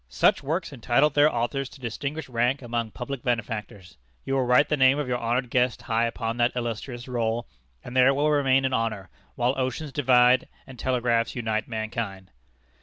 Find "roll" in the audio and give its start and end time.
7.07-7.45